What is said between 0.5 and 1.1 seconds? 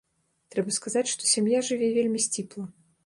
Трэба сказаць,